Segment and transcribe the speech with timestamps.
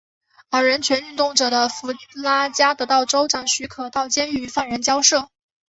[0.49, 5.29] 而人权运动者的弗拉加得到州长许可到监狱与犯人交涉。